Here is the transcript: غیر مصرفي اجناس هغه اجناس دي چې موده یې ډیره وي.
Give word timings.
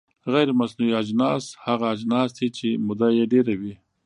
غیر 0.33 0.49
مصرفي 0.59 0.87
اجناس 1.01 1.43
هغه 1.65 1.85
اجناس 1.95 2.29
دي 2.37 2.47
چې 2.57 2.67
موده 2.85 3.09
یې 3.17 3.25
ډیره 3.33 3.53
وي. 3.61 3.73